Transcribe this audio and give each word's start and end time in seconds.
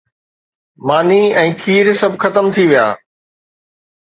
ماني 0.87 1.19
۽ 1.41 1.43
کير 1.65 1.91
سڀ 2.01 2.13
ختم 2.25 2.45
ٿي 2.57 2.65
ويا. 2.73 2.87